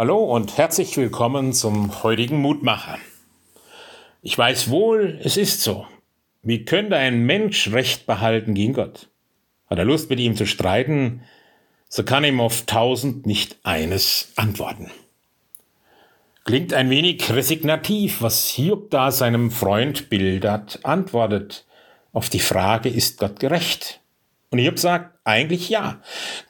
[0.00, 2.96] Hallo und herzlich willkommen zum heutigen Mutmacher.
[4.22, 5.86] Ich weiß wohl, es ist so.
[6.42, 9.10] Wie könnte ein Mensch Recht behalten gegen Gott?
[9.68, 11.20] Hat er Lust, mit ihm zu streiten,
[11.90, 14.90] so kann ihm auf tausend nicht eines antworten.
[16.44, 21.66] Klingt ein wenig resignativ, was Hiob da seinem Freund Bildert antwortet
[22.14, 24.00] auf die Frage, ist Gott gerecht?
[24.48, 26.00] Und Hiob sagt eigentlich ja.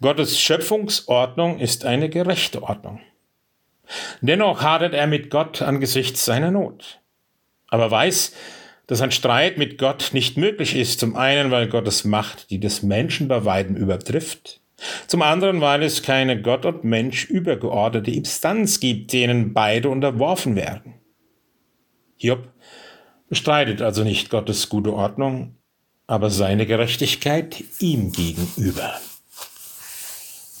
[0.00, 3.00] Gottes Schöpfungsordnung ist eine gerechte Ordnung.
[4.20, 7.00] Dennoch hadert er mit Gott angesichts seiner Not.
[7.68, 8.32] Aber weiß,
[8.86, 12.82] dass ein Streit mit Gott nicht möglich ist, zum einen, weil Gottes Macht die des
[12.82, 14.60] Menschen bei weitem übertrifft,
[15.06, 20.94] zum anderen, weil es keine Gott und Mensch übergeordnete Instanz gibt, denen beide unterworfen werden.
[22.18, 22.48] Job
[23.28, 25.56] bestreitet also nicht Gottes gute Ordnung,
[26.06, 28.94] aber seine Gerechtigkeit ihm gegenüber.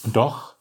[0.04, 0.54] Doch,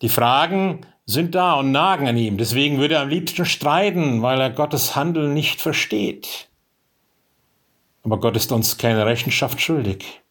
[0.00, 2.38] die Fragen sind da und nagen an ihm.
[2.38, 6.48] Deswegen würde er am liebsten streiten, weil er Gottes Handeln nicht versteht.
[8.02, 10.22] Aber Gott ist uns keine Rechenschaft schuldig.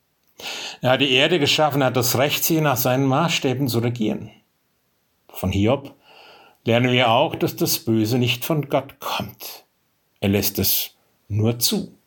[0.82, 4.32] Er hat die Erde geschaffen, hat das Recht, sie nach seinen Maßstäben zu regieren.
[5.30, 5.96] Von Hiob
[6.66, 9.66] lernen wir auch, dass das Böse nicht von Gott kommt.
[10.20, 10.96] Er lässt es
[11.28, 11.98] nur zu.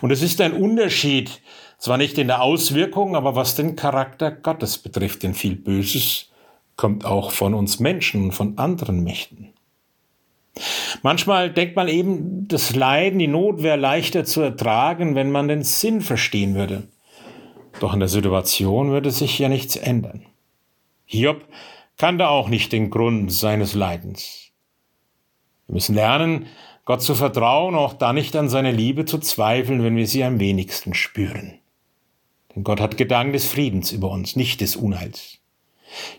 [0.00, 1.40] Und es ist ein Unterschied,
[1.78, 6.31] zwar nicht in der Auswirkung, aber was den Charakter Gottes betrifft, denn viel Böses
[6.82, 9.52] kommt auch von uns Menschen und von anderen Mächten.
[11.02, 15.62] Manchmal denkt man eben, das Leiden, die Not wäre leichter zu ertragen, wenn man den
[15.62, 16.88] Sinn verstehen würde.
[17.78, 20.26] Doch in der Situation würde sich ja nichts ändern.
[21.04, 21.44] Hiob
[21.98, 24.50] kannte auch nicht den Grund seines Leidens.
[25.68, 26.46] Wir müssen lernen,
[26.84, 30.40] Gott zu vertrauen, auch da nicht an seine Liebe zu zweifeln, wenn wir sie am
[30.40, 31.60] wenigsten spüren.
[32.56, 35.41] Denn Gott hat Gedanken des Friedens über uns, nicht des Unheils.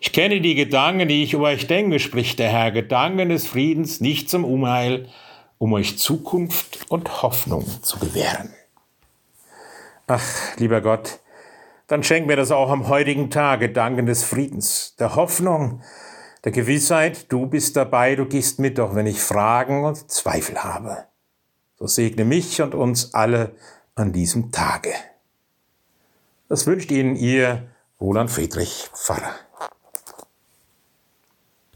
[0.02, 4.02] Ich kenne die Gedanken, die ich über euch denke, spricht der Herr, Gedanken des Friedens,
[4.02, 5.10] nicht zum Unheil,
[5.58, 8.54] um euch Zukunft und Hoffnung zu gewähren.
[10.08, 11.20] Ach, lieber Gott,
[11.88, 15.82] dann schenk mir das auch am heutigen Tag, Gedanken des Friedens, der Hoffnung,
[16.44, 21.06] der Gewissheit, du bist dabei, du gehst mit, auch wenn ich Fragen und Zweifel habe.
[21.78, 23.56] So segne mich und uns alle
[23.96, 24.94] an diesem Tage.
[26.50, 29.34] Das wünscht Ihnen Ihr Roland Friedrich Pfarrer.